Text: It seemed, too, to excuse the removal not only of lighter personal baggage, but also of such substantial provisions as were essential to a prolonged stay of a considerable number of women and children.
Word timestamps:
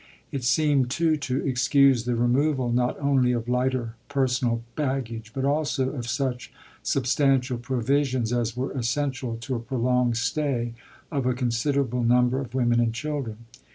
It 0.31 0.43
seemed, 0.43 0.89
too, 0.89 1.15
to 1.17 1.45
excuse 1.47 2.05
the 2.05 2.15
removal 2.15 2.71
not 2.71 2.99
only 2.99 3.33
of 3.33 3.47
lighter 3.47 3.93
personal 4.09 4.63
baggage, 4.75 5.31
but 5.31 5.45
also 5.45 5.91
of 5.91 6.09
such 6.09 6.51
substantial 6.81 7.59
provisions 7.59 8.33
as 8.33 8.57
were 8.57 8.71
essential 8.73 9.37
to 9.41 9.53
a 9.53 9.59
prolonged 9.59 10.17
stay 10.17 10.73
of 11.11 11.27
a 11.27 11.35
considerable 11.35 12.01
number 12.03 12.39
of 12.39 12.55
women 12.55 12.79
and 12.79 12.95
children. 12.95 13.45